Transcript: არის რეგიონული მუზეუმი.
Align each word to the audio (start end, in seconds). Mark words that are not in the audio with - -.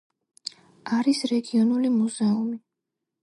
არის 0.99 1.19
რეგიონული 1.33 1.93
მუზეუმი. 1.99 2.57